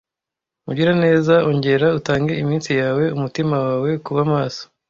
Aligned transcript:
mugiraneza 0.65 1.35
ongera 1.49 1.87
utange 1.99 2.33
iminsi 2.43 2.69
yawe 2.81 3.03
umutima 3.17 3.55
wawe 3.65 3.89
kuba 4.05 4.21
maso 4.33 4.63